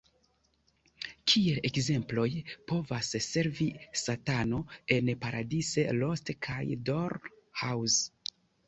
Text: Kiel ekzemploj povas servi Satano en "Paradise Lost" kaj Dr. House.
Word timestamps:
Kiel 1.31 1.59
ekzemploj 1.69 2.25
povas 2.71 3.11
servi 3.27 3.69
Satano 4.05 4.63
en 4.97 5.15
"Paradise 5.27 5.87
Lost" 6.03 6.37
kaj 6.49 6.61
Dr. 6.93 7.33
House. 7.65 8.37